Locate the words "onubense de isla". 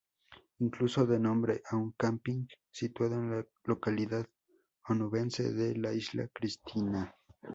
4.87-6.27